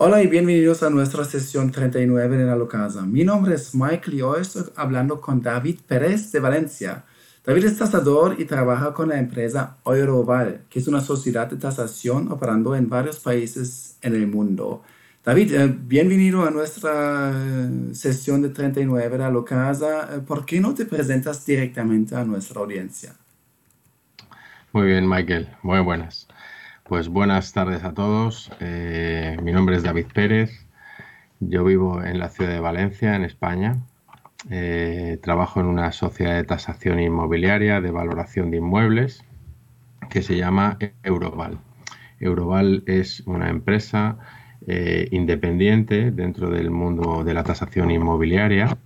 [0.00, 3.02] Hola y bienvenidos a nuestra sesión 39 de la Locasa.
[3.02, 7.04] Mi nombre es Michael y hoy estoy hablando con David Pérez de Valencia.
[7.44, 12.30] David es tasador y trabaja con la empresa Euroval, que es una sociedad de tasación
[12.30, 14.84] operando en varios países en el mundo.
[15.24, 20.14] David, eh, bienvenido a nuestra eh, sesión de 39 de la Locasa.
[20.14, 23.16] Eh, ¿Por qué no te presentas directamente a nuestra audiencia?
[24.72, 25.48] Muy bien, Michael.
[25.64, 26.27] Muy buenas.
[26.88, 28.50] Pues buenas tardes a todos.
[28.60, 30.66] Eh, mi nombre es David Pérez.
[31.38, 33.76] Yo vivo en la ciudad de Valencia, en España.
[34.48, 39.22] Eh, trabajo en una sociedad de tasación inmobiliaria de valoración de inmuebles
[40.08, 41.58] que se llama Euroval.
[42.20, 44.16] Euroval es una empresa
[44.66, 48.78] eh, independiente dentro del mundo de la tasación inmobiliaria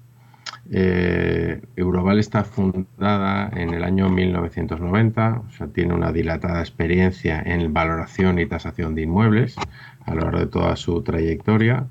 [0.71, 7.73] eh, Euroval está fundada en el año 1990, o sea, tiene una dilatada experiencia en
[7.73, 9.61] valoración y tasación de inmuebles
[10.07, 11.87] a lo largo de toda su trayectoria.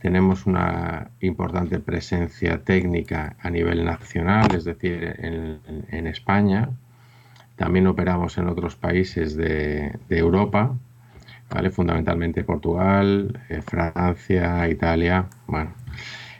[0.00, 6.70] Tenemos una importante presencia técnica a nivel nacional, es decir, en, España.
[7.56, 10.76] También operamos en otros países de, Europa,
[11.50, 11.70] ¿vale?
[11.70, 15.26] fundamentalmente Portugal, eh, Francia, Italia.
[15.46, 15.72] Bueno,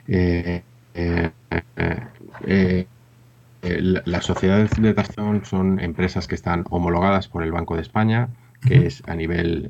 [0.07, 0.61] eh,
[0.97, 1.29] eh,
[2.47, 2.87] eh,
[3.61, 8.29] eh, las sociedades de tasación son empresas que están homologadas por el Banco de España,
[8.67, 9.69] que es a nivel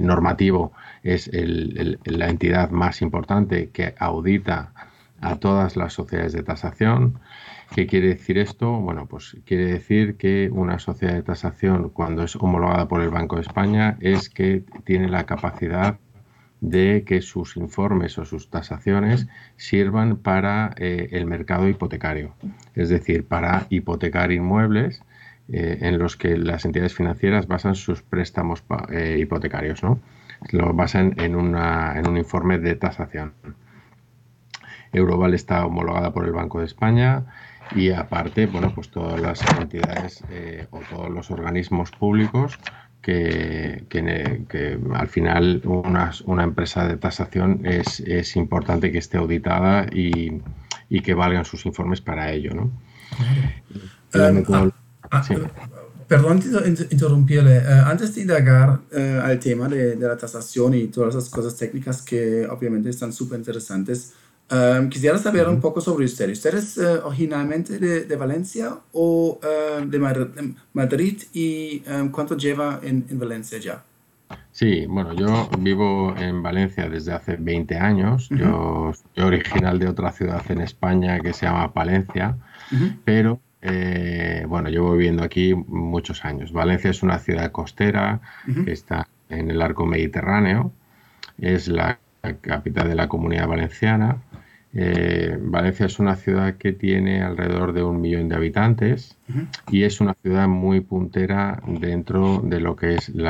[0.00, 4.72] normativo es la entidad más importante que audita
[5.20, 7.18] a todas las sociedades de tasación.
[7.74, 8.70] ¿Qué quiere decir esto?
[8.70, 13.36] Bueno, pues quiere decir que una sociedad de tasación, cuando es homologada por el Banco
[13.36, 15.98] de España, es que tiene la capacidad
[16.66, 22.34] de que sus informes o sus tasaciones sirvan para eh, el mercado hipotecario,
[22.74, 25.00] es decir, para hipotecar inmuebles
[25.48, 30.00] eh, en los que las entidades financieras basan sus préstamos eh, hipotecarios, ¿no?
[30.50, 33.32] Lo basan en, en un informe de tasación.
[34.92, 37.26] Euroval está homologada por el Banco de España
[37.76, 40.24] y aparte, bueno, pues todas las entidades
[40.70, 42.58] o todos los organismos públicos
[43.06, 50.42] que, al final una, empresa de tasación es, importante que esté auditada y,
[51.02, 52.52] que valgan sus informes para ello.
[52.54, 52.70] ¿no?
[54.14, 54.70] Eh, ah,
[55.10, 55.24] ah,
[56.08, 56.42] perdón
[56.90, 57.58] interrumpirle.
[57.58, 61.56] Eh, antes de indagar eh, al tema de, de, la tasación y todas esas cosas
[61.56, 64.14] técnicas que obviamente están súper interesantes,
[64.48, 66.30] Em, quisiera saber un poco sobre usted.
[66.30, 69.98] ¿Usted es eh, originalmente de, Valencia o em, de
[70.72, 73.82] Madrid y em, cuánto lleva en, Valencia ya?
[74.52, 78.28] Sí, bueno, yo vivo en Valencia desde hace 20 años.
[78.30, 82.36] yo soy original de otra ciudad en España que se llama Palencia,
[83.04, 86.52] pero eh, bueno, llevo viviendo aquí muchos años.
[86.52, 88.20] Valencia es una ciudad costera
[88.64, 90.72] que está en el arco mediterráneo.
[91.38, 91.98] Es la
[92.34, 94.18] capital de la comunidad valenciana.
[94.78, 99.16] Eh, Valencia es una ciudad que tiene alrededor de un millón de habitantes
[99.70, 103.26] y es una ciudad muy puntera dentro de lo que es el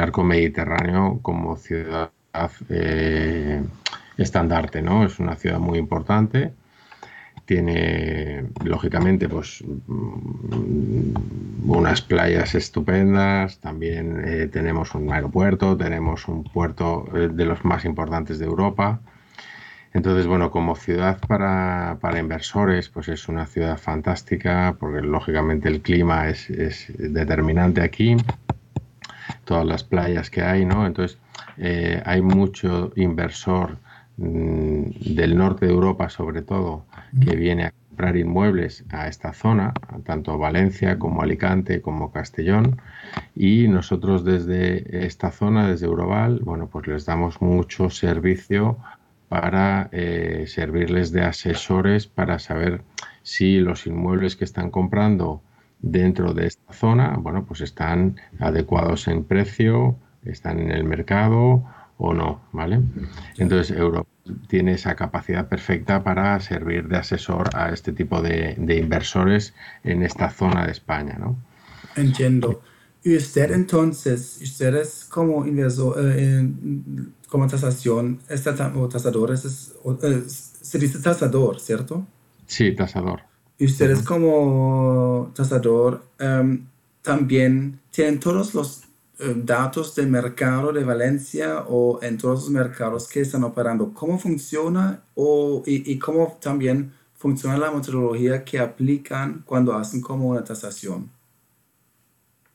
[0.00, 2.10] arco mediterráneo como ciudad
[2.70, 3.62] eh,
[4.16, 5.04] estandarte, ¿no?
[5.04, 6.52] Es una ciudad muy importante.
[7.44, 11.14] Tiene, lógicamente, pues mm,
[11.66, 13.58] unas playas estupendas.
[13.58, 19.00] También eh, tenemos un aeropuerto, tenemos un puerto de los más importantes de Europa
[19.94, 26.28] entonces, bueno, como ciudad para, inversores, pues es una ciudad fantástica, porque lógicamente el clima
[26.28, 26.46] es,
[26.96, 28.16] determinante aquí,
[29.44, 30.86] todas las playas que hay, ¿no?
[30.86, 31.18] Entonces,
[31.58, 33.76] eh, hay mucho inversor
[34.22, 36.84] del norte de Europa, sobre todo,
[37.24, 39.74] que viene a comprar inmuebles a esta zona,
[40.04, 42.80] tanto Valencia como Alicante como Castellón,
[43.34, 48.78] y nosotros desde esta zona, desde Euroval, bueno, pues les damos mucho servicio
[49.28, 52.82] para eh, servirles de asesores para saber
[53.22, 55.42] si los inmuebles que están comprando
[55.80, 61.64] dentro de esta zona, bueno, pues están adecuados en precio, están en el mercado
[61.98, 62.80] o no, ¿vale?
[63.38, 64.11] Entonces, Europa
[64.48, 69.54] tiene esa capacidad perfecta para servir de asesor a este tipo de, inversores
[69.84, 71.36] en esta zona de España, ¿no?
[71.96, 72.62] Entiendo.
[73.04, 76.48] Y usted entonces, usted es como inversor, eh,
[77.28, 82.06] como tasación, este o tasador, es, eh, se dice tasador, ¿cierto?
[82.46, 83.22] Sí, tasador.
[83.58, 86.66] Y ustedes como tasador em,
[87.02, 88.82] también tienen todos los
[89.36, 93.92] datos del mercado de Valencia o en todos los mercados que están operando.
[93.92, 100.28] ¿Cómo funciona o, y, y cómo también funciona la metodología que aplican cuando hacen como
[100.28, 101.10] una tasación?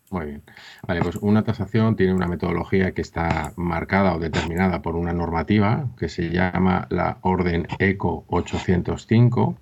[0.10, 0.44] Muy bien.
[0.88, 5.90] Vale, pues una tasación tiene una metodología que está marcada o determinada por una normativa
[5.98, 9.58] que se llama la Orden ECO 805.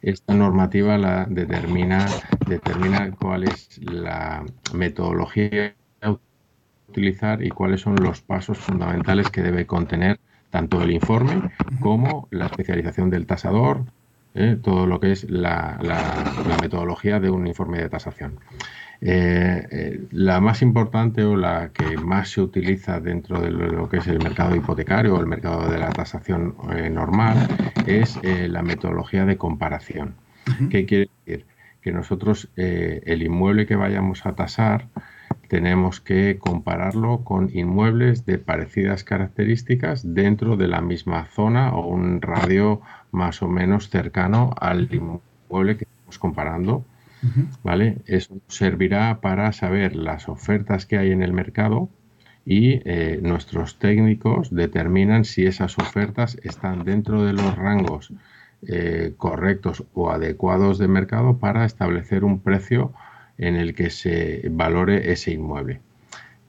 [0.00, 2.06] Esta normativa la determina,
[2.46, 5.74] determina cuál es la metodología
[6.04, 6.16] a
[6.88, 10.18] utilizar y cuáles son los pasos fundamentales que debe contener
[10.50, 13.86] tanto el informe como la especialización del tasador,
[14.34, 14.56] ¿eh?
[14.62, 15.80] todo lo que es la,
[16.62, 18.38] metodología de un informe de tasación.
[19.00, 23.96] Eh, eh, la más importante o la que más se utiliza dentro de lo que
[23.96, 26.54] es el mercado hipotecario o el mercado de la tasación
[26.92, 27.48] normal
[27.86, 30.14] es la metodología de comparación.
[30.70, 31.46] ¿Qué quiere decir?
[31.82, 34.86] Que nosotros el inmueble que vayamos a tasar
[35.54, 42.20] tenemos que compararlo con inmuebles de parecidas características dentro de la misma zona o un
[42.20, 42.80] radio
[43.12, 46.84] más o menos cercano al inmueble que estamos comparando.
[47.62, 47.98] ¿Vale?
[48.06, 51.88] Eso servirá para saber las ofertas que hay en el mercado
[52.44, 58.12] y eh, nuestros técnicos determinan si esas ofertas están dentro de los rangos
[58.66, 62.92] eh, correctos o adecuados de mercado para establecer un precio
[63.38, 65.80] en el que se valore ese inmueble.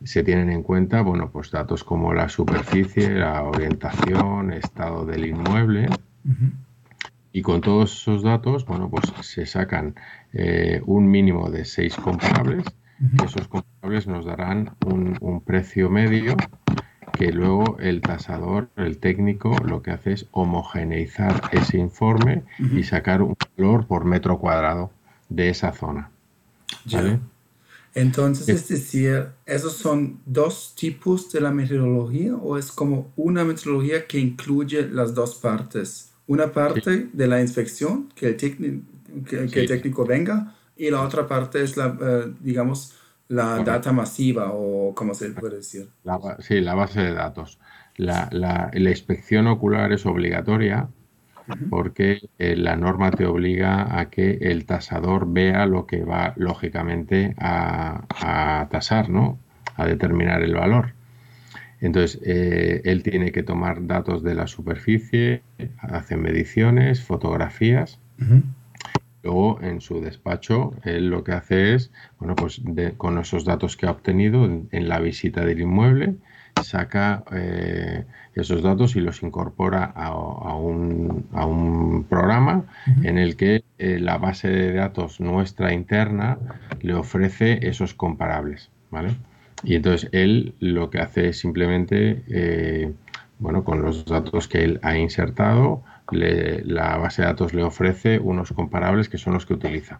[0.03, 5.87] Se tienen en cuenta, bueno, pues datos como la superficie, la orientación, estado del inmueble.
[7.31, 9.95] Y con todos esos datos, bueno, pues se sacan
[10.33, 12.65] eh, un mínimo de seis comparables.
[13.23, 16.35] esos comparables nos darán un, precio medio
[17.13, 23.21] que luego el tasador, el técnico, lo que hace es homogeneizar ese informe y sacar
[23.21, 24.91] un valor por metro cuadrado
[25.29, 26.11] de esa zona.
[27.95, 34.05] Entonces, es decir, ¿esos son dos tipos de la metodología o es como una metodología
[34.05, 36.11] que incluye las dos partes?
[36.27, 41.63] Una parte de la inspección, que el, que, el técnico venga, y la otra parte
[41.63, 42.95] es la, eh, digamos,
[43.29, 45.87] la data masiva o como se puede decir.
[46.39, 47.59] sí, la base de datos.
[47.95, 50.89] La, la, la inspección ocular es obligatoria
[51.69, 57.35] porque eh, la norma te obliga a que el tasador vea lo que va lógicamente
[57.37, 59.39] a, tasar, ¿no?
[59.75, 60.93] A determinar el valor.
[61.81, 65.43] Entonces, eh, él tiene que tomar datos de la superficie,
[65.77, 67.99] hace mediciones, fotografías.
[69.23, 72.61] Luego, en su despacho, él lo que hace es, bueno, pues
[72.97, 76.15] con esos datos que ha obtenido en la visita del inmueble,
[76.63, 82.65] saca eh, esos datos y los incorpora a, un, programa
[83.03, 86.37] en el que eh, la base de datos nuestra interna
[86.81, 89.15] le ofrece esos comparables, ¿vale?
[89.63, 92.93] Y entonces él lo que hace es simplemente, eh,
[93.39, 98.51] bueno, con los datos que él ha insertado, la base de datos le ofrece unos
[98.51, 99.99] comparables que son los que utiliza.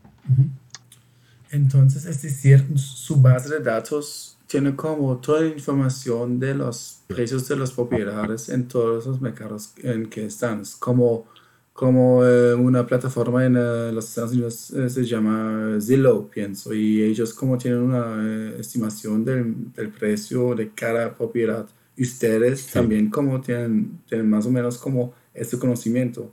[1.52, 7.48] Entonces, es decir, su base de datos tiene como toda la información de los precios
[7.48, 10.62] de las propiedades en todos los mercados en que están.
[10.62, 11.26] Es como,
[11.74, 17.02] como eh, una plataforma en eh, los Estados Unidos eh, se llama Zillow, pienso, y
[17.04, 21.68] ellos como tienen una estimación del, del, precio de cada propiedad.
[21.98, 26.32] Y ustedes también como tienen, tienen más o menos como ese conocimiento.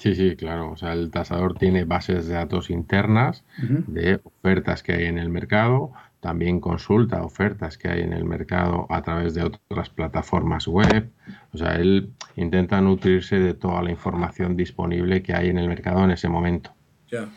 [0.00, 0.70] Sí, sí, claro.
[0.70, 5.28] O sea, el tasador tiene bases de datos internas de ofertas que hay en el
[5.28, 11.10] mercado, también consulta ofertas que hay en el mercado a través de otras plataformas web.
[11.52, 16.04] O sea, él intenta nutrirse de toda la información disponible que hay en el mercado
[16.04, 16.72] en ese momento.
[17.10, 17.28] Ya.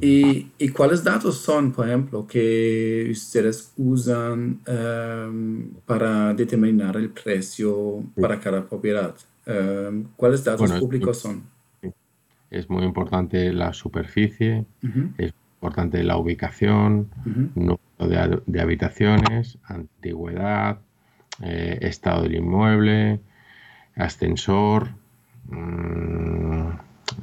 [0.00, 8.38] ¿Y, cuáles datos son, por ejemplo, que ustedes usan em, para determinar el precio para
[8.38, 9.14] cada propiedad?
[9.44, 11.42] Em, ¿Cuáles datos públicos son?
[12.50, 14.66] Es muy importante la superficie,
[15.18, 17.08] es importante la ubicación,
[18.08, 20.80] de, habitaciones, antigüedad,
[21.42, 23.20] eh, estado del inmueble,
[23.96, 24.90] ascensor,
[25.46, 26.68] mm,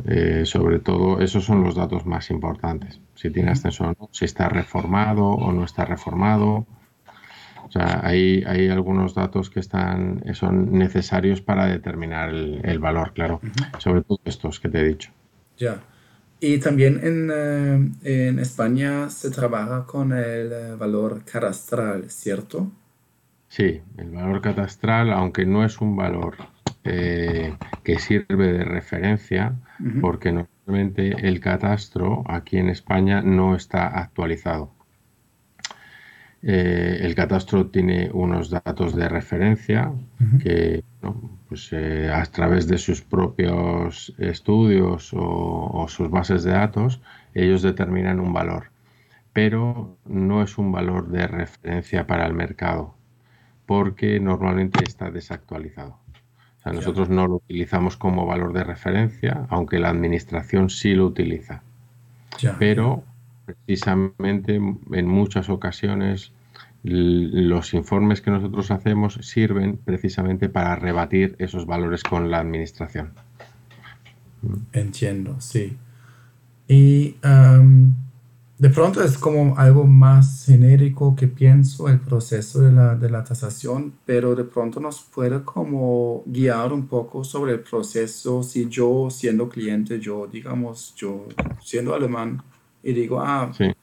[0.06, 3.00] eh, sobre todo esos son los datos más importantes.
[3.16, 6.66] Si tiene ascensor, si está reformado o no está reformado.
[7.66, 13.42] O sea, hay, hay algunos datos que están, son necesarios para determinar el, valor, claro.
[13.78, 15.12] Sobre todo estos que te he dicho.
[15.58, 15.80] Ya.
[16.42, 17.32] Y también en,
[18.04, 22.72] eh, en, España se trabaja con el eh, valor cadastral, ¿cierto?
[23.50, 26.38] Sí, el valor catastral, aunque no es un valor
[26.86, 29.56] eh, que sirve de referencia,
[30.02, 34.74] porque normalmente el catastro aquí en España no está actualizado.
[36.42, 39.92] el catastro tiene unos datos de referencia
[40.42, 40.84] que
[41.50, 47.02] pues, eh, a través de sus propios estudios o, sus bases de datos,
[47.34, 48.72] ellos determinan un valor.
[49.34, 52.96] pero no es un valor de referencia para el mercado,
[53.66, 55.98] porque normalmente está desactualizado.
[56.58, 61.06] O sea, nosotros no lo utilizamos como valor de referencia, aunque la administración sí lo
[61.06, 61.62] utiliza.
[62.58, 63.04] Pero
[63.46, 66.34] precisamente en muchas ocasiones
[66.84, 73.12] los informes que nosotros hacemos sirven precisamente para rebatir esos valores con la administración.
[74.72, 75.78] Entiendo, sí.
[76.68, 77.16] Y
[78.58, 83.24] de pronto es como algo más genérico que pienso el proceso de la, de la
[83.24, 89.10] tasación, pero de pronto nos puede como guiar un poco sobre el proceso si yo
[89.10, 91.28] siendo cliente, yo digamos, yo
[91.62, 92.42] siendo alemán
[92.82, 93.74] y digo, ah, sí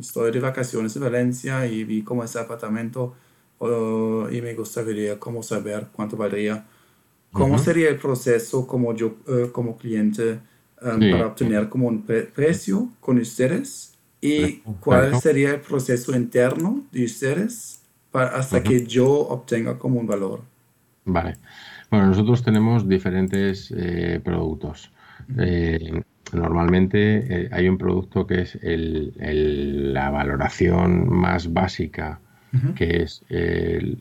[0.00, 3.14] estoy de vacaciones en Valencia y vi como ese apartamento
[3.60, 6.64] y me gustaría como saber cuánto valdría.
[7.32, 10.38] ¿Cómo sería el proceso como yo, eh, como cliente,
[10.80, 13.94] para obtener como un precio con ustedes?
[14.20, 20.06] ¿Y cuál sería el proceso interno de ustedes para, hasta que yo obtenga como un
[20.06, 20.40] valor?
[21.04, 21.34] Vale.
[21.90, 24.90] Bueno, nosotros tenemos diferentes eh, productos.
[26.34, 26.98] Normalmente
[27.28, 32.20] eh, hay un producto que es la valoración más básica,
[32.76, 33.24] que es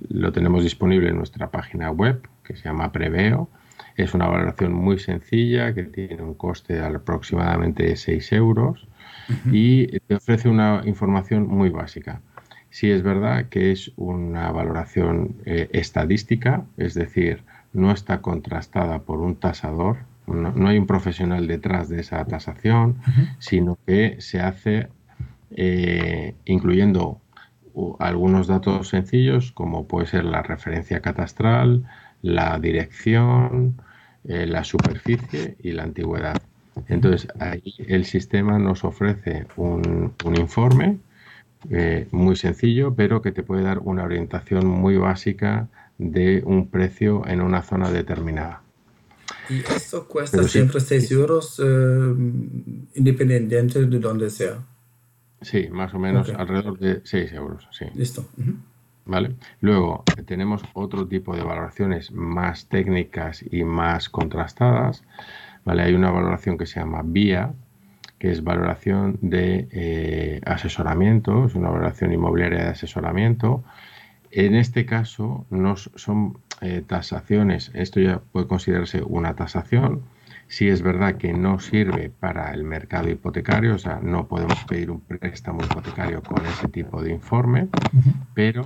[0.10, 3.50] lo tenemos disponible en nuestra página web, que se llama Preveo.
[3.96, 8.88] Es una valoración muy sencilla que tiene un coste de aproximadamente 6 euros
[9.52, 12.22] y te ofrece una información muy básica.
[12.74, 19.20] Si es verdad que es una valoración eh, estadística, es decir, no está contrastada por
[19.20, 22.98] un tasador, no, hay un profesional detrás de esa tasación,
[23.40, 24.88] sino que se hace
[25.52, 27.20] eh, incluyendo
[28.00, 31.84] algunos datos sencillos como puede ser la referencia catastral,
[32.22, 33.82] la dirección,
[34.26, 36.42] eh, la superficie y la antigüedad.
[36.88, 40.98] Entonces, ahí el sistema nos ofrece un, informe
[41.70, 47.28] eh, muy sencillo, pero que te puede dar una orientación muy básica de un precio
[47.28, 48.63] en una zona determinada.
[49.50, 52.14] Y esto cuesta siempre 6 euros eh,
[52.96, 54.64] independiente de donde sea.
[55.42, 57.68] Sí, más o menos alrededor de 6 euros.
[57.72, 57.86] Sí.
[57.96, 58.26] Listo.
[59.06, 59.36] ¿Vale?
[59.60, 65.04] Luego tenemos otro tipo de valoraciones más técnicas y más contrastadas.
[65.66, 65.84] ¿Vale?
[65.84, 67.54] Hay una valoración que se llama VIA,
[68.20, 73.64] que es valoración de eh, asesoramiento, es una valoración inmobiliaria de asesoramiento.
[74.32, 80.04] En este caso no son eh, tasaciones, esto ya puede considerarse una tasación.
[80.48, 84.90] Si es verdad que no sirve para el mercado hipotecario, o sea, no podemos pedir
[84.90, 87.68] un préstamo hipotecario con ese tipo de informe,
[88.34, 88.64] pero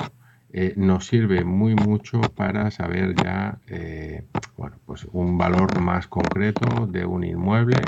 [0.53, 4.23] eh, nos sirve muy mucho para saber ya eh,
[4.55, 7.81] bueno, pues un valor más concreto de un inmueble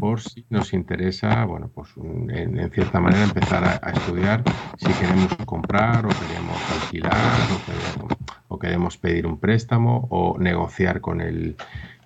[0.00, 4.42] por si nos interesa bueno, pues en, cierta manera empezar a, estudiar
[4.78, 8.17] si queremos comprar o queremos alquilar o queremos,
[8.68, 11.56] o queremos pedir un préstamo o negociar con el,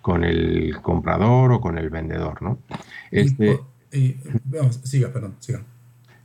[0.01, 2.41] con el comprador o con el vendedor.
[2.43, 2.59] ¿no?
[3.11, 3.61] Este,
[4.85, 5.63] siga, perdón, siga.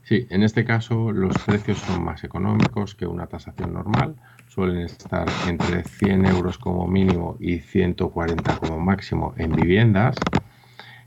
[0.03, 4.15] Sí, en este caso los precios son más económicos que una tasación normal.
[4.47, 10.15] Suelen estar entre 100 euros como mínimo y 140 como máximo en viviendas.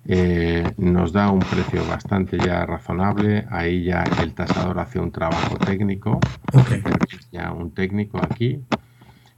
[0.06, 3.46] Eh, nos da un precio bastante ya razonable.
[3.50, 6.20] Ahí ya el tasador hace un trabajo técnico.
[6.52, 6.82] Okay.
[7.32, 8.62] Ya un técnico aquí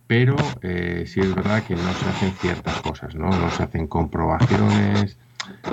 [0.07, 3.29] pero eh, sí es verdad que no se hacen ciertas cosas, ¿no?
[3.29, 5.19] No se hacen comprobaciones,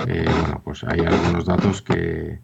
[0.08, 2.40] eh, bueno, pues hay algunos datos que,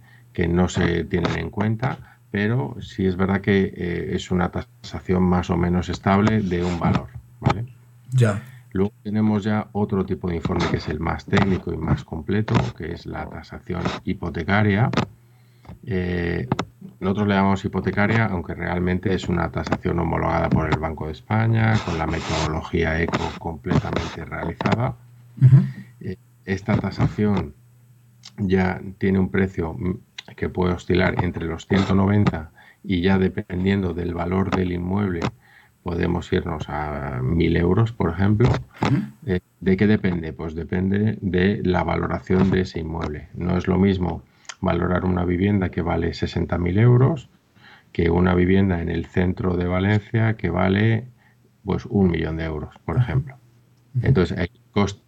[0.49, 5.49] no se tienen en cuenta, pero sí es verdad que eh, es una tasación más
[5.49, 7.07] o menos estable de un valor,
[7.39, 7.65] ¿vale?
[8.11, 8.41] Ya.
[8.75, 12.55] Luego tenemos ya otro tipo de informe que es el más técnico y más completo,
[12.77, 14.91] que es la tasación hipotecaria.
[15.85, 16.47] Eh,
[16.99, 21.73] nosotros le llamamos hipotecaria, aunque realmente es una tasación homologada por el Banco de España,
[21.85, 24.95] con la metodología ECO completamente realizada.
[25.99, 27.53] Eh, esta tasación
[28.37, 29.75] ya tiene un precio
[30.35, 32.51] que puede oscilar entre los 190
[32.83, 35.21] y ya dependiendo del valor del inmueble
[35.83, 38.49] podemos irnos a 1.000 euros, por ejemplo.
[39.27, 40.33] Eh, ¿De qué depende?
[40.33, 43.27] Pues depende de la valoración de ese inmueble.
[43.35, 44.23] No es lo mismo
[44.65, 47.29] valorar una vivienda que vale 60.000 euros
[47.93, 51.07] que una vivienda en el centro de Valencia que vale
[51.63, 53.37] pues un millón de euros, por ejemplo.
[54.01, 55.01] Entonces, el coste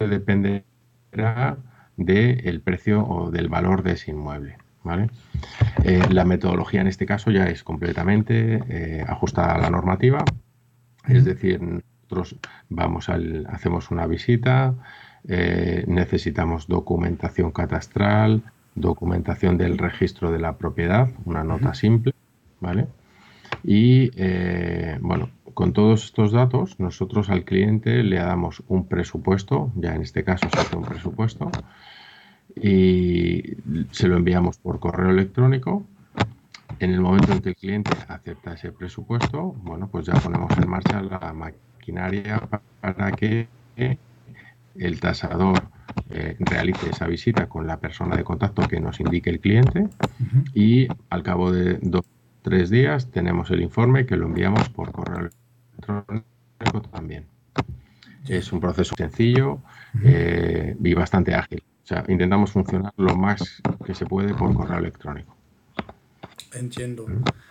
[0.00, 1.56] dependerá
[1.96, 4.56] del precio o del valor de ese inmueble.
[4.82, 5.10] ¿vale?
[5.84, 10.24] Eh, la metodología en este caso ya es completamente eh, ajustada a la normativa,
[11.06, 12.36] es decir, nosotros
[12.68, 14.74] vamos al, hacemos una visita,
[15.26, 18.42] eh, necesitamos documentación catastral,
[18.74, 22.12] documentación del registro de la propiedad, una nota simple,
[22.60, 22.86] ¿vale?
[23.62, 29.94] Y eh, bueno, con todos estos datos, nosotros al cliente le damos un presupuesto, ya
[29.94, 31.50] en este caso se hace un presupuesto,
[32.56, 33.56] y
[33.90, 35.84] se lo enviamos por correo electrónico.
[36.80, 40.68] En el momento en que el cliente acepta ese presupuesto, bueno, pues ya ponemos en
[40.68, 42.42] marcha la maquinaria
[42.80, 43.48] para que
[44.76, 45.62] el tasador
[46.10, 49.88] eh, realice esa visita con la persona de contacto que nos indique el cliente
[50.52, 52.04] y al cabo de dos
[52.42, 55.30] tres días tenemos el informe que lo enviamos por correo
[55.78, 57.26] electrónico también.
[58.28, 59.60] Es un proceso sencillo
[60.02, 61.62] eh, y bastante ágil.
[61.82, 65.34] O sea, intentamos funcionar lo más que se puede por correo electrónico.
[66.52, 67.06] Entiendo.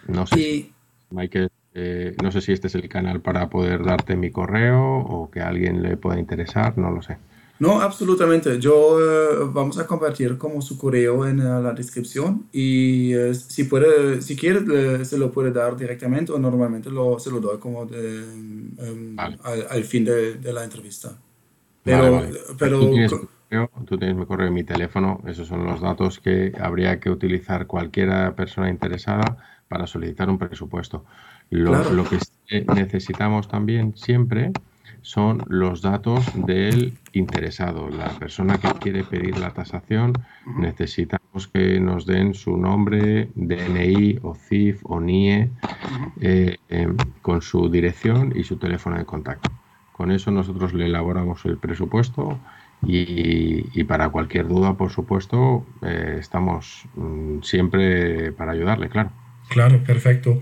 [0.07, 0.71] No sé,
[1.09, 5.29] Michael, eh, no sé si este es el canal para poder darte mi correo o
[5.31, 7.17] que a alguien le pueda interesar, no lo sé.
[7.63, 8.59] No, absolutamente.
[8.59, 14.21] Yo eh, vamos a compartir como su correo en la descripción y eh, si puede,
[14.21, 19.15] si quiere, se lo puede dar directamente o normalmente lo, se lo doy como em,
[19.17, 21.17] al, fin de, la entrevista.
[21.83, 22.23] Pero,
[22.59, 22.81] pero
[23.85, 25.21] tú, tienes mi correo y mi teléfono.
[25.25, 29.37] Esos son los datos que habría que utilizar cualquier persona interesada
[29.69, 31.05] para solicitar un presupuesto.
[31.49, 32.17] Lo, lo que
[32.75, 34.51] necesitamos también siempre
[35.03, 37.89] son los datos del interesado.
[37.89, 40.13] La persona que quiere pedir la tasación
[40.57, 45.51] necesitamos que nos den su nombre, DNI o CIF o NIE
[46.21, 49.51] eh, em, con su dirección y su teléfono de contacto.
[49.91, 52.39] Con eso nosotros le elaboramos el presupuesto
[52.85, 59.11] y, para cualquier duda, por supuesto, eh, estamos mm, siempre para ayudarle, claro.
[59.49, 60.41] Claro, perfecto.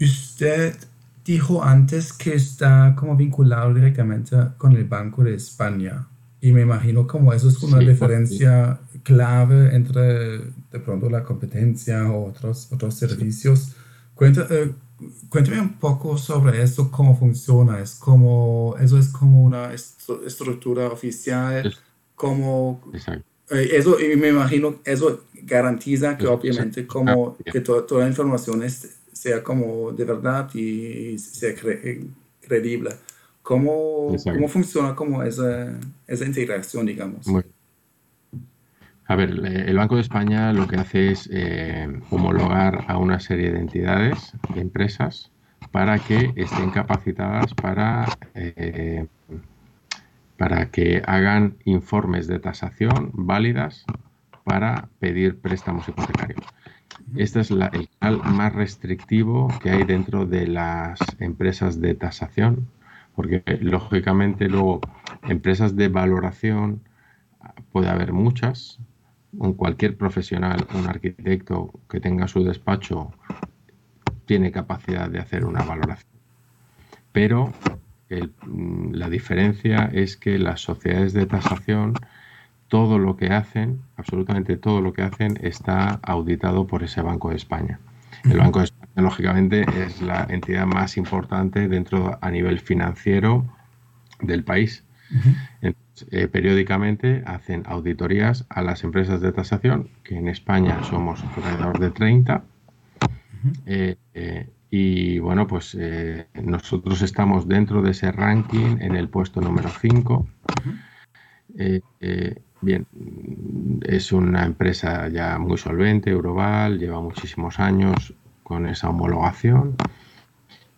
[0.00, 0.76] Usted
[1.24, 6.06] dijo antes que está como vinculado directamente con el Banco de España.
[6.40, 12.28] Y me imagino como eso es una diferencia clave entre de pronto la competencia o
[12.28, 13.72] otros, otros servicios.
[14.20, 14.72] Eh,
[15.30, 17.80] cuéntame un poco sobre eso, cómo funciona.
[17.80, 21.74] Es como, eso es como una estructura oficial,
[22.14, 22.82] como...
[23.50, 28.62] Eh, eso, y me imagino, eso garantiza que obviamente como ah, que toda la información
[28.62, 31.54] es sea como de verdad y sea
[32.40, 32.90] creíble.
[33.42, 37.26] ¿Cómo, ¿Cómo, funciona como esa, esa integración, digamos?
[39.06, 43.52] A ver, el Banco de España lo que hace es eh, homologar a una serie
[43.52, 45.30] de entidades, de empresas,
[45.70, 49.06] para que estén capacitadas para, eh,
[50.38, 53.84] para que hagan informes de tasación válidas
[54.44, 56.40] para pedir préstamos hipotecarios.
[57.16, 62.68] Este es la, el canal más restrictivo que hay dentro de las empresas de tasación,
[63.14, 64.80] porque lógicamente luego
[65.22, 66.80] empresas de valoración
[67.72, 68.78] puede haber muchas.
[69.36, 73.12] Un cualquier profesional, un arquitecto que tenga su despacho
[74.26, 76.10] tiene capacidad de hacer una valoración.
[77.12, 77.52] Pero
[78.08, 81.94] la diferencia es que las sociedades de tasación
[82.74, 87.36] todo lo que hacen, absolutamente todo lo que hacen, está auditado por ese Banco de
[87.36, 87.78] España.
[88.24, 93.46] El Banco de España, lógicamente, es la entidad más importante dentro a nivel financiero
[94.20, 94.82] del país.
[96.10, 101.92] Eh, periódicamente hacen auditorías a las empresas de tasación, que en España somos alrededor de
[101.92, 102.42] 30.
[103.66, 105.78] Eh, eh, y bueno, pues
[106.42, 110.26] nosotros estamos dentro de ese ranking en el puesto número 5.
[112.64, 112.86] Bien,
[113.82, 119.76] es una empresa ya muy solvente, Euroval, lleva muchísimos años con esa homologación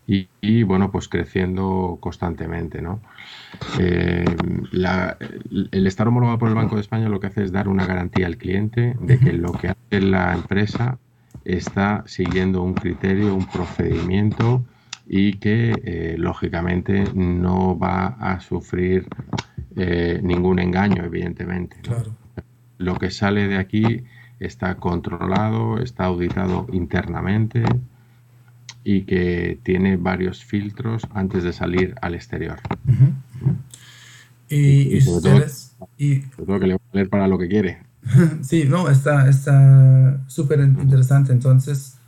[0.08, 3.00] y, bueno, pues creciendo constantemente, ¿no?
[3.78, 4.24] Eh,
[4.72, 8.26] el estar homologado por el Banco de España lo que hace es dar una garantía
[8.26, 10.98] al cliente de que lo que hace la empresa
[11.44, 14.64] está siguiendo un criterio, un procedimiento
[15.06, 19.06] y que eh, lógicamente no va a sufrir
[19.76, 21.76] eh, ningún engaño, evidentemente.
[22.78, 24.04] Lo que sale de aquí
[24.40, 27.62] está controlado, está auditado internamente
[28.84, 32.58] y que tiene varios filtros antes de salir al exterior.
[34.48, 35.76] Y, ustedes...
[35.98, 36.20] y...
[36.20, 37.78] Todo, que le va a valer para lo que quiere.
[38.42, 39.30] sí, no, está
[40.28, 41.32] súper interesante.
[41.32, 41.98] Entonces,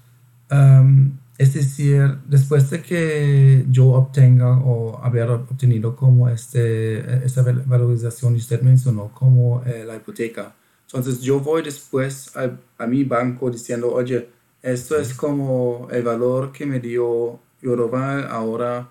[1.39, 8.61] es decir, después de que yo obtenga o haber obtenido como este, esta valorización, usted
[8.63, 10.57] mencionó como eh, la hipoteca.
[10.87, 14.29] Entonces yo voy después a, mi banco diciendo, oye,
[14.63, 18.89] esto es como el valor que me dio Euroval ahora,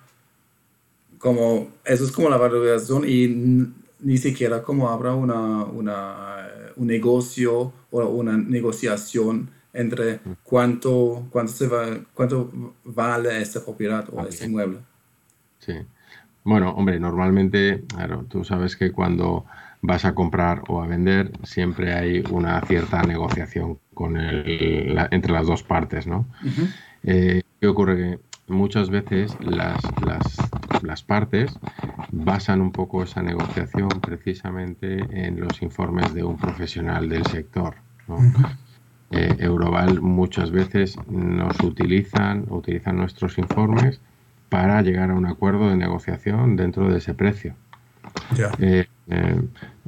[1.17, 3.27] como, eso es como la valorización y
[3.99, 11.67] ni siquiera como habrá una, una, un negocio o una negociación entre cuánto, cuánto, se
[11.67, 12.51] va, cuánto
[12.83, 14.79] vale esta propiedad o este inmueble.
[15.59, 15.73] Sí.
[16.43, 19.45] Bueno, hombre, normalmente, claro, tú sabes que cuando
[19.81, 25.45] vas a comprar o a vender, siempre hay una cierta negociación con el, entre las
[25.45, 26.25] dos partes, ¿no?
[27.03, 27.97] Eh, ¿Qué ocurre?
[27.97, 29.81] Que muchas veces las,
[30.81, 31.51] las, partes
[32.11, 37.75] basan un poco esa negociación precisamente en los informes de un profesional del sector.
[39.12, 44.02] Eh, Euroval muchas veces nos utilizan, utilizan nuestros informes
[44.50, 47.56] para llegar a un acuerdo de negociación dentro de ese precio.
[48.60, 49.41] Eh, eh,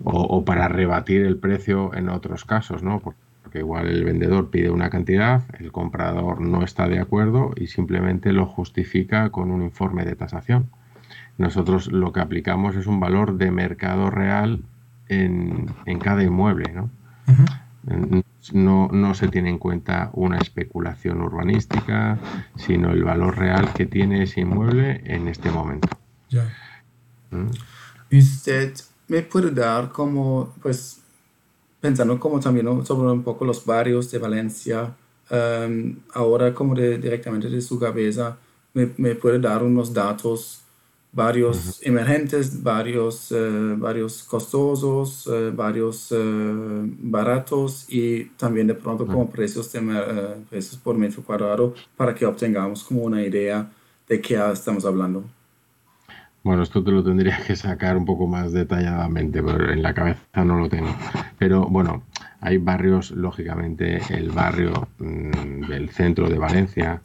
[0.04, 3.00] o, para rebatir el precio en otros casos, ¿no?
[3.00, 8.32] Porque igual el vendedor pide una cantidad, el comprador no está de acuerdo y simplemente
[8.32, 10.70] lo justifica con un informe de tasación.
[11.38, 14.62] Nosotros lo que aplicamos es un valor de mercado real
[15.08, 15.68] en,
[16.00, 16.90] cada inmueble, ¿no?
[18.54, 22.20] No, se tiene en cuenta una especulación urbanística,
[22.56, 25.88] sino el valor real que tiene ese inmueble en este momento.
[26.30, 26.52] Ya.
[27.32, 27.50] ¿Mm?
[28.18, 28.74] Usted
[29.08, 31.02] me puede dar como, pues,
[31.82, 34.96] pensando como también sobre un poco los barrios de Valencia,
[35.30, 38.38] em, ahora como directamente de su cabeza,
[38.74, 40.62] me, me puede dar unos datos
[41.12, 49.30] varios emergentes, varios, eh, varios costosos, eh, varios eh, baratos y también de pronto como
[49.30, 49.82] precios, de,
[50.50, 53.70] precios por metro cuadrado para que obtengamos como una idea
[54.08, 55.24] de qué estamos hablando.
[56.42, 60.46] Bueno, esto te lo tendría que sacar un poco más detalladamente, pero en la cabeza
[60.46, 60.96] no lo tengo.
[61.38, 62.04] Pero bueno,
[62.42, 67.02] hay barrios, lógicamente, el barrio mm, del centro de Valencia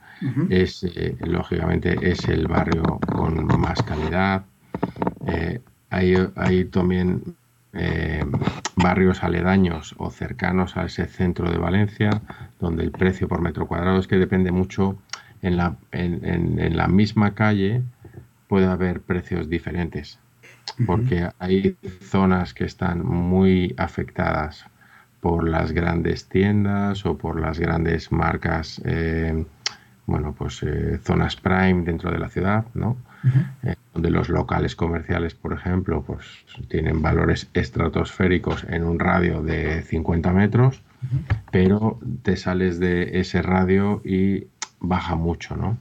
[0.48, 4.44] es, eh, lógicamente, es el barrio con más calidad.
[5.26, 7.22] Eh, hay, también
[7.72, 8.24] eh,
[8.76, 12.22] barrios aledaños o cercanos a ese centro de Valencia,
[12.60, 14.98] donde el precio por metro cuadrado es que depende mucho
[15.42, 17.82] en la, en la misma calle
[18.48, 20.18] puede haber precios diferentes,
[20.86, 24.66] porque hay zonas que están muy afectadas
[25.24, 29.46] por las grandes tiendas o por las grandes marcas, eh,
[30.04, 32.98] bueno, pues eh, zonas prime dentro de la ciudad, ¿no?
[33.62, 36.26] Eh, donde los locales comerciales, por ejemplo, pues
[36.68, 40.82] tienen valores estratosféricos en un radio de 50 metros,
[41.50, 45.78] pero te sales de ese radio y baja mucho, ¿no?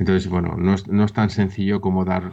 [0.00, 2.32] Entonces, bueno, no es, tan sencillo como dar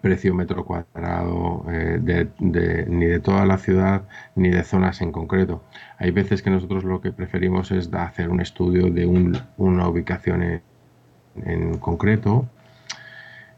[0.00, 4.02] precio metro cuadrado eh, ni de toda la ciudad
[4.34, 5.62] ni de zonas en concreto.
[5.98, 10.62] Hay veces que nosotros lo que preferimos es hacer un estudio de una ubicación
[11.36, 12.48] en, concreto,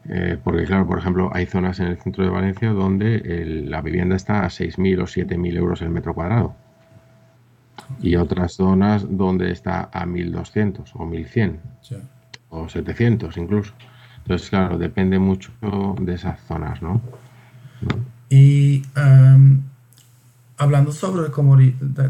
[0.07, 4.15] eh, porque claro, por ejemplo, hay zonas en el centro de Valencia donde la vivienda
[4.15, 6.55] está a 6.000 o 7.000 euros el metro cuadrado
[8.01, 11.59] y otras zonas donde está a 1.200 o 1.100
[12.49, 13.73] o 700 incluso.
[14.23, 15.51] Entonces, claro, depende mucho
[15.99, 17.01] de esas zonas, ¿no?
[18.29, 18.83] Y
[20.57, 21.29] hablando sobre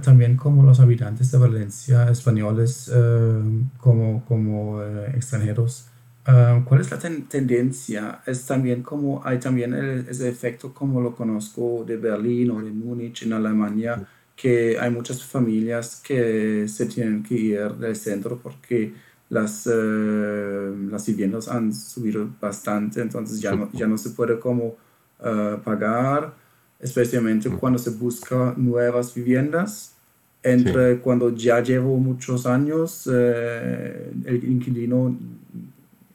[0.02, 5.88] también como los habitantes de Valencia, españoles em, como, como eh, extranjeros,
[6.28, 8.22] em, ¿cuál es la tendencia?
[8.26, 13.24] Es también como hay también ese efecto como lo conozco de Berlín o de Múnich
[13.24, 18.94] en Alemania, que hay muchas familias que se tienen que ir del centro porque
[19.34, 24.76] las, eh, las viviendas han subido bastante, entonces ya no, ya no se puede como
[25.24, 26.34] eh, pagar,
[26.80, 29.96] especialmente cuando se busca nuevas viviendas.
[30.44, 35.18] Entre cuando ya llevo muchos años, eh, el inquilino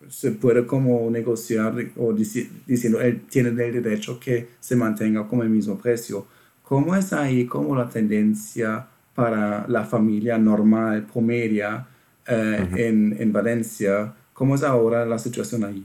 [0.08, 5.50] se puede como negociar o diciendo él tiene el derecho que se mantenga como el
[5.50, 6.26] mismo precio.
[6.62, 11.86] ¿Cómo es ahí como la tendencia para la familia normal, promedia,
[12.28, 14.14] eh, en, Valencia.
[14.32, 15.84] ¿Cómo es ahora la situación ahí?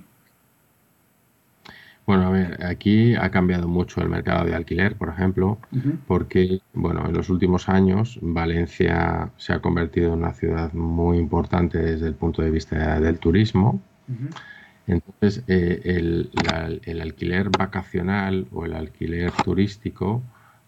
[2.06, 5.58] Bueno, a ver, aquí ha cambiado mucho el mercado de alquiler, por ejemplo,
[6.06, 11.78] porque, bueno, en los últimos años Valencia se ha convertido en una ciudad muy importante
[11.78, 13.82] desde el punto de vista del turismo.
[14.86, 16.30] Entonces, eh, el,
[16.84, 20.22] el, alquiler vacacional o el alquiler turístico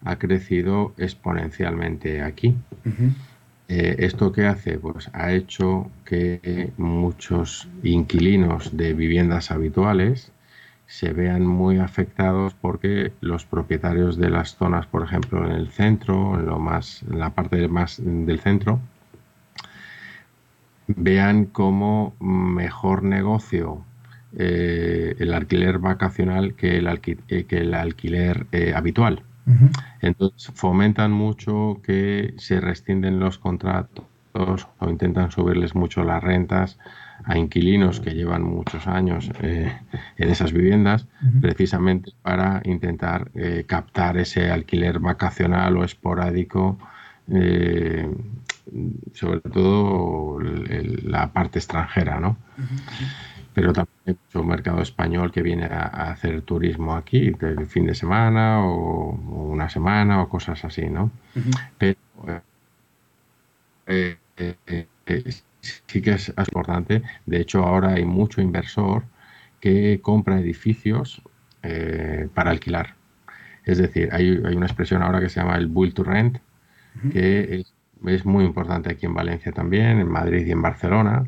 [0.04, 2.56] ha crecido exponencialmente aquí.
[3.68, 4.78] Eh, ¿Esto qué hace?
[4.78, 10.30] Pues ha hecho que muchos inquilinos de viviendas habituales
[10.86, 16.38] se vean muy afectados porque los propietarios de las zonas, por ejemplo, en el centro,
[16.38, 18.80] en, lo más, en la parte más del centro,
[20.86, 23.84] vean como mejor negocio
[24.38, 29.22] eh, el alquiler vacacional que el, eh, que el alquiler habitual.
[30.00, 34.04] Entonces fomentan mucho que se rescinden los contratos
[34.78, 36.78] o intentan subirles mucho las rentas
[37.24, 39.72] a inquilinos que llevan muchos años eh,
[40.16, 41.06] en esas viviendas,
[41.40, 46.78] precisamente para intentar eh, captar ese alquiler vacacional o esporádico,
[47.32, 48.08] eh,
[49.14, 52.36] sobre todo la parte extranjera, ¿no?
[53.56, 57.94] Pero también hay mucho mercado español que viene a, hacer turismo aquí, el fin de
[57.94, 61.10] semana o, una semana o cosas así, ¿no?
[61.78, 61.96] Pero
[65.86, 67.02] sí que es importante.
[67.24, 69.04] De hecho, ahora hay mucho inversor
[69.58, 71.22] que compra edificios
[71.62, 72.94] eh, para alquilar.
[73.64, 76.40] Es decir, hay, una expresión ahora que se llama el build to rent,
[77.10, 77.64] que
[78.04, 81.24] es, muy importante aquí en Valencia también, en Madrid y en Barcelona,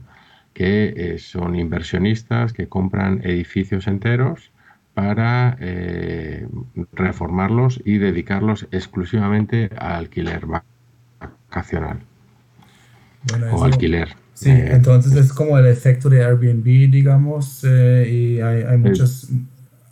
[0.58, 4.50] que eh, son inversionistas que compran edificios enteros
[4.92, 6.48] para eh,
[6.92, 10.46] reformarlos y dedicarlos exclusivamente a alquiler
[11.48, 12.00] vacacional
[13.52, 14.16] o alquiler.
[14.34, 19.28] Sí, eh, entonces es como el efecto de Airbnb, digamos, y hay, hay muchas,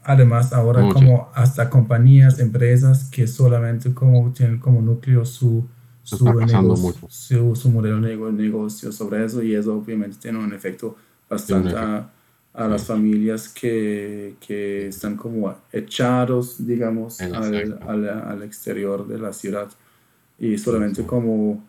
[0.02, 5.64] además ahora como hasta compañías, empresas que solamente como tienen como núcleo su,
[6.07, 10.97] su, negocio, su, modelo de negocio sobre eso y eso obviamente tiene un efecto
[11.29, 12.11] bastante a,
[12.55, 19.69] las familias que, que, están como echados, digamos, al, al, al, exterior de la ciudad.
[20.38, 21.62] Y solamente como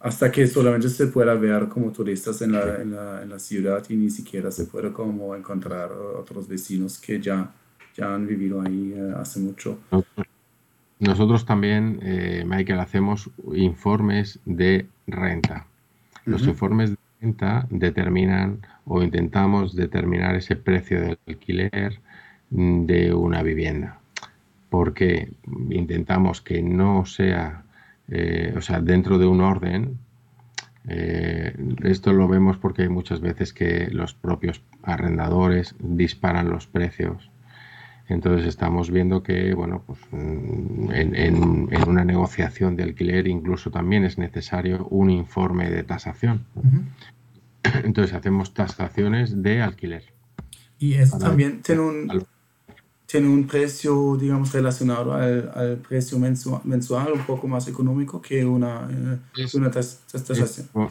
[0.00, 3.82] hasta que solamente se pueda ver como turistas en la, en la, en la ciudad
[3.88, 7.50] y ni siquiera se puede como encontrar otros vecinos que ya,
[7.96, 9.78] ya han vivido ahí eh, hace mucho.
[11.00, 15.66] Nosotros también, eh, Michael, hacemos informes de renta.
[16.24, 22.00] Los informes de renta determinan o intentamos determinar ese precio del alquiler
[22.50, 24.00] de una vivienda.
[24.70, 25.30] Porque
[25.70, 27.64] intentamos que no sea
[28.10, 29.98] eh, o sea, dentro de un orden.
[30.88, 37.30] Eh, esto lo vemos porque hay muchas veces que los propios arrendadores disparan los precios.
[38.08, 44.16] Entonces estamos viendo que, bueno, pues mm, en, una negociación de alquiler incluso también es
[44.16, 46.46] necesario un informe de tasación.
[47.84, 50.04] Entonces hacemos tasaciones de alquiler.
[50.78, 52.26] Y eso también tiene un,
[53.04, 58.88] tiene un precio, digamos, relacionado al, al precio mensual, un poco más económico que una,
[59.36, 60.88] eh, una tasación.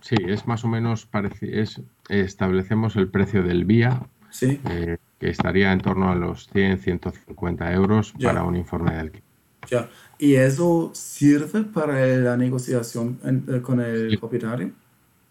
[0.00, 1.64] Sí, es más o menos parecido.
[2.08, 4.60] establecemos el precio del vía, ¿Sí?
[4.64, 9.24] Eh, que estaría en torno a los 100, 150 euros para un informe de alquiler.
[9.70, 9.88] Ya.
[10.18, 14.72] ¿Y eso sirve para la negociación eh, con el propietario?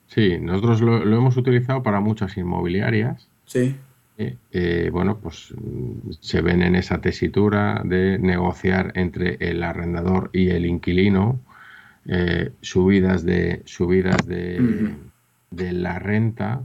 [0.08, 3.27] Sí, nosotros lo, lo hemos utilizado para muchas inmobiliarias.
[3.45, 3.75] Sí
[4.51, 5.54] eh, bueno, pues
[6.19, 11.39] se ven en esa tesitura de negociar entre el arrendador y el inquilino
[12.06, 14.93] eh, subidas de subidas de,
[15.51, 16.62] la renta.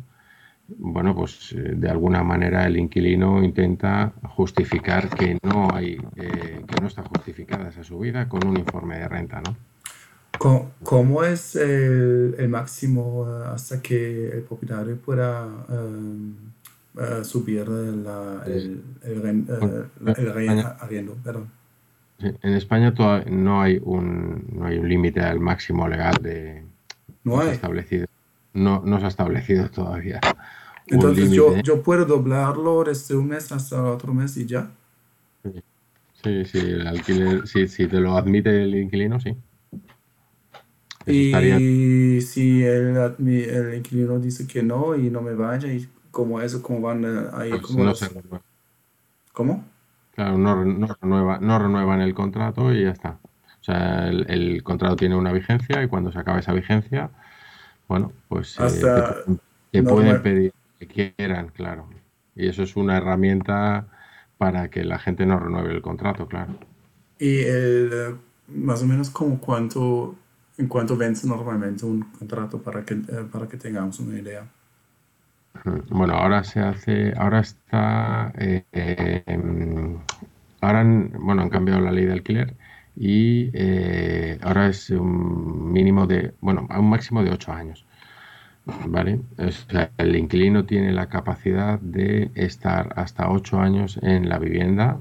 [0.69, 6.89] Bueno, pues eh, de alguna manera el inquilino intenta justificar que no hay, que no
[6.89, 9.57] está justificada esa subida con un informe de renta, ¿no?
[10.83, 15.49] ¿Cómo, es el, máximo hasta que el propietario pueda
[17.23, 21.17] subir la, el, el, arriendo.
[21.23, 21.51] Perdón.
[22.19, 26.63] En España todavía no hay un, no hay un límite al máximo legal de
[27.25, 27.51] no hay.
[27.51, 28.07] establecido.
[28.55, 30.21] No, no se ha establecido todavía.
[30.89, 34.71] Entonces yo, yo puedo doblarlo desde un mes hasta otro mes y ya.
[36.23, 39.37] Sí, sí, el alquiler, si, si te lo admite el inquilino, sí.
[41.07, 46.63] y si el, el, inquilino dice que no y no me vaya y como eso,
[46.63, 47.51] como van eh, ahí.
[47.51, 47.93] Pues como no
[49.33, 49.65] ¿Cómo?
[50.15, 53.19] Claro, no, no, renueva, no renuevan el contrato y ya está.
[53.61, 57.11] O sea, el, contrato tiene una vigencia y cuando se acaba esa vigencia,
[57.87, 59.37] bueno, pues eh,
[59.73, 61.89] te, pueden pedir que quieran, claro.
[62.35, 63.89] Y eso es una herramienta
[64.39, 66.55] para que la gente no renueve el contrato, claro.
[67.19, 68.15] Y el, eh,
[68.49, 70.15] más o menos como cuánto,
[70.59, 72.97] en cuánto vence normalmente un contrato para que,
[73.33, 74.47] para que tengamos una idea.
[75.89, 78.65] Bueno, ahora se hace, ahora está, eh,
[79.27, 79.99] em,
[80.61, 82.57] ahora, han, bueno, han cambiado la ley de alquiler
[82.95, 87.87] y eh, ahora es un mínimo de, bueno, a un máximo de ocho años.
[88.67, 89.21] ¿Vale?
[89.99, 94.99] el inquilino tiene la capacidad de estar hasta ocho años en la vivienda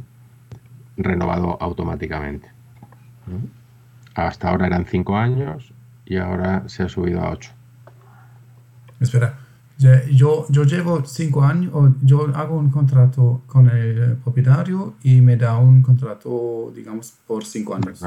[0.97, 2.49] renovado automáticamente.
[4.13, 5.73] Hasta ahora eran cinco años
[6.06, 7.51] y ahora se ha subido a ocho.
[8.99, 9.39] Espera,
[10.12, 11.73] Yo, yo llevo cinco años,
[12.04, 17.75] yo hago un contrato con el propietario y me da un contrato, digamos, por cinco
[17.75, 18.04] años.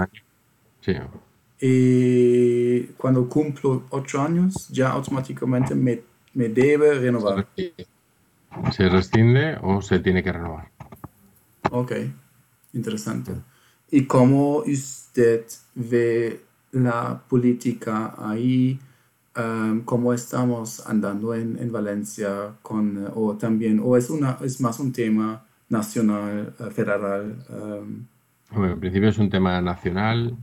[0.80, 0.94] Sí.
[1.60, 6.00] Y cuando cumplo ocho años, ya automáticamente me,
[6.34, 7.46] me debe renovar.
[8.72, 10.70] ¿Se rescinde o se tiene que renovar?
[11.70, 11.92] Ok,
[12.72, 13.32] interesante.
[13.90, 16.42] ¿Y cómo usted ve
[16.72, 18.78] la política ahí?
[19.36, 22.54] Um, ¿Cómo estamos andando en, en, Valencia?
[22.62, 27.36] Con, o también, o es, una, es más un tema nacional, uh, federal?
[27.48, 28.06] Um?
[28.50, 30.36] Bueno, en principio es un tema nacional.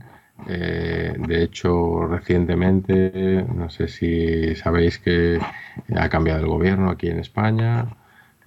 [0.48, 5.40] Eh, de hecho, recientemente, no sé si sabéis que
[5.94, 7.86] ha cambiado el gobierno aquí en España.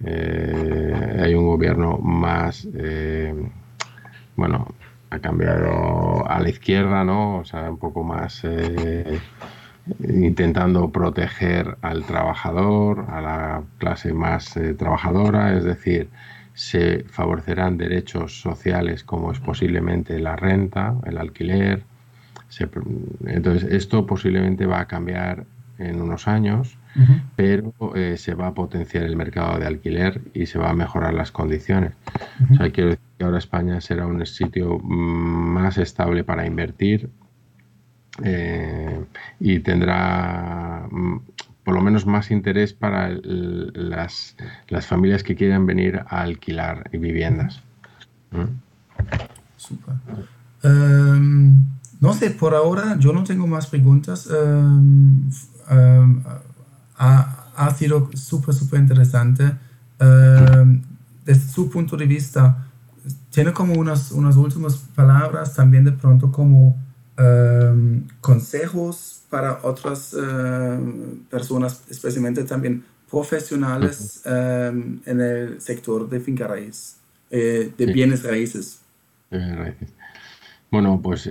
[0.04, 3.34] Eh, hay un gobierno más, eh,
[4.36, 4.68] bueno,
[5.10, 7.38] ha cambiado a la izquierda, ¿no?
[7.38, 8.44] O sea, un poco más
[9.98, 16.08] intentando proteger al trabajador, a la clase más trabajadora, es decir,
[16.54, 21.84] se favorecerán derechos sociales como es posiblemente la renta, el alquiler.
[23.26, 25.44] entonces, esto posiblemente va a cambiar
[25.78, 26.76] en unos años,
[27.36, 31.14] pero eh, se va a potenciar el mercado de alquiler y se va a mejorar
[31.14, 31.92] las condiciones.
[32.52, 37.08] O sea, quiero decir que ahora España será un sitio mm, más estable para invertir
[38.22, 39.04] eh,
[39.38, 41.18] y tendrá mm,
[41.70, 44.34] por lo menos más interés para las,
[44.66, 47.62] las, familias que quieran venir a alquilar viviendas.
[48.32, 48.48] ¿Mm?
[50.64, 51.64] Em,
[52.00, 54.28] no sé, por ahora yo no tengo más preguntas.
[54.28, 55.30] Em,
[55.70, 56.24] em,
[56.98, 59.44] ha, ha, sido súper, súper interesante.
[61.24, 62.66] desde su punto de vista,
[63.30, 66.76] tiene como unas, unas últimas palabras, también de pronto como
[68.20, 70.78] consejos para otras eh,
[71.30, 74.72] personas, especialmente también profesionales eh,
[75.06, 76.96] en el sector de finca raíz,
[77.30, 78.82] eh, de bienes raíces.
[80.70, 81.28] Bueno, pues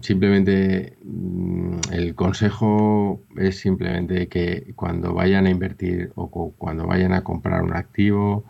[0.00, 7.24] simplemente mm, el consejo es simplemente que cuando vayan a invertir o cuando vayan a
[7.24, 8.44] comprar un activo,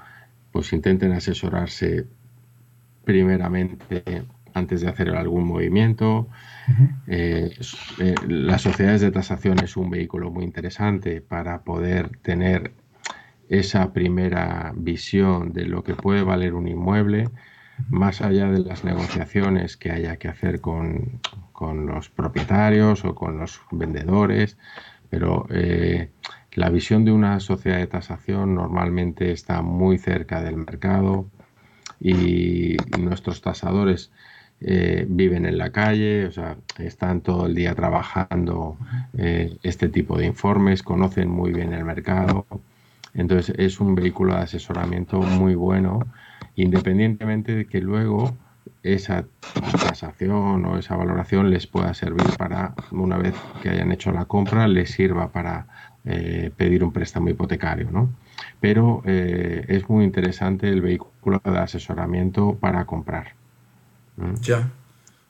[0.52, 2.06] pues intenten asesorarse
[3.04, 4.24] primeramente
[4.58, 6.28] antes de hacer algún movimiento.
[7.06, 7.56] Eh,
[7.98, 12.72] eh, las sociedades de tasación es un vehículo muy interesante para poder tener
[13.48, 17.30] esa primera visión de lo que puede valer un inmueble,
[17.88, 21.20] más allá de las negociaciones que haya que hacer con,
[21.60, 24.58] los propietarios o con los vendedores,
[25.08, 26.10] pero eh,
[26.52, 31.26] la visión de una sociedad de tasación normalmente está muy cerca del mercado
[32.00, 34.12] y nuestros tasadores
[34.60, 38.76] eh, viven en la calle, o sea, están todo el día trabajando
[39.16, 42.44] eh, este tipo de informes, conocen muy bien el mercado.
[43.14, 46.00] Entonces es un vehículo de asesoramiento muy bueno,
[46.56, 48.36] independientemente de que luego
[48.82, 49.26] esa
[49.80, 54.66] tasación o esa valoración les pueda servir para, una vez que hayan hecho la compra,
[54.66, 55.66] les sirva para
[56.04, 58.10] eh, pedir un préstamo hipotecario, ¿no?
[58.60, 63.37] Pero es muy interesante el vehículo de asesoramiento para comprar.
[64.42, 64.70] Ya.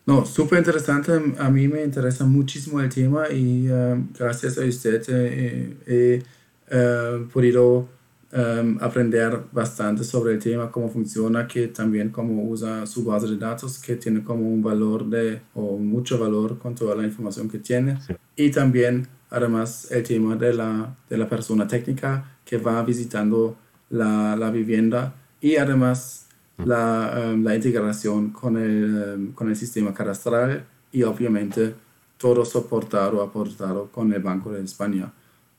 [0.07, 1.13] No, súper interesante.
[1.39, 6.23] A mí me interesa muchísimo el tema y um, gracias a usted eh, eh,
[6.71, 7.89] he podido
[8.33, 13.37] um, aprender bastante sobre el tema, cómo funciona, que también cómo usa su base de
[13.37, 17.59] datos, que tiene como un valor de, o mucho valor con toda la información que
[17.59, 17.99] tiene.
[18.35, 23.57] Y también, además, el tema de la, de la persona técnica que va visitando
[23.91, 26.28] la, la vivienda y además
[26.65, 31.75] la, um, la integración con el, um, con el sistema cadastral y obviamente
[32.17, 35.13] todo soportado, aportado con el Banco de España.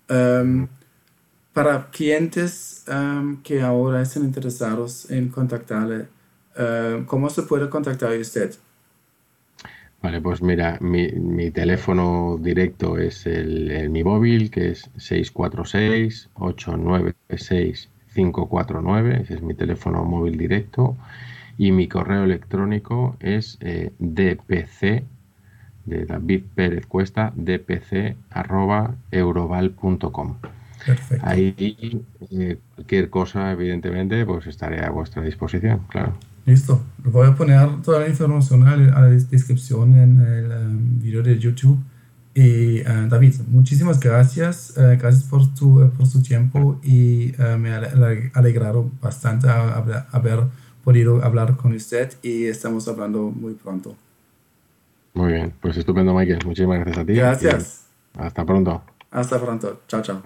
[0.09, 0.67] Um,
[1.53, 2.85] para clientes
[3.43, 6.07] que ahora estén interesados en contactarle,
[7.05, 8.55] ¿cómo se puede contactar usted?
[10.01, 16.29] Vale, pues mira, mi, mi teléfono directo es el, el, mi móvil, que es 646
[16.35, 20.97] 896 549, ese es mi teléfono móvil directo,
[21.57, 25.03] y mi correo electrónico es eh, dpc,
[25.85, 30.35] de David Pérez Cuesta, dpc arroba euroval.com.
[31.21, 36.13] Ahí eh, cualquier cosa, evidentemente, pues estaré a vuestra disposición, claro.
[36.45, 36.81] Listo.
[37.03, 41.79] Voy a poner toda la información a la descripción en el um, video de YouTube.
[42.33, 47.71] Y uh, David, muchísimas gracias, uh, gracias por tu, uh, por su tiempo y me
[47.73, 47.81] ha
[48.33, 50.43] alegrado bastante haber
[50.83, 53.95] podido hablar con usted y estamos hablando muy pronto.
[55.13, 57.13] Muy bien, pues estupendo Michael, muchísimas gracias a ti.
[57.13, 57.85] Gracias.
[58.15, 58.83] Hasta pronto.
[59.11, 60.21] Hasta pronto, chao, chao.